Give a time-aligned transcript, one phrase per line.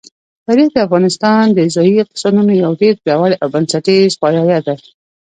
[0.47, 4.77] تاریخ د افغانستان د ځایي اقتصادونو یو ډېر پیاوړی او بنسټیز پایایه دی.